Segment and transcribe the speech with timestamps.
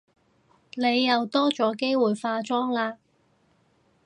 [0.73, 2.97] 你又多咗機會化妝喇